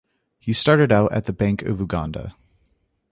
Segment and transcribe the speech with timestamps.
[0.39, 2.35] He started out at the Bank of Uganda.